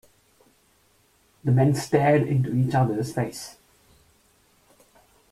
The 1.43 1.51
men 1.51 1.75
stared 1.75 2.23
into 2.23 2.55
each 2.55 2.73
other's 2.73 3.13
face. 3.13 3.57